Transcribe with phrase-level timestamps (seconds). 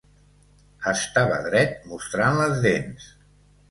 [0.93, 3.17] Estava dret, mostrant les dents.